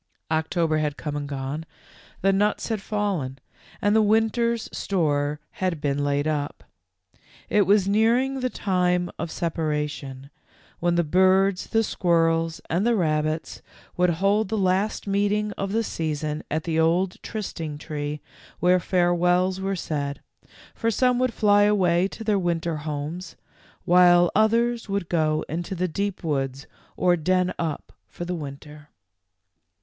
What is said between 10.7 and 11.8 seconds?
when the birds,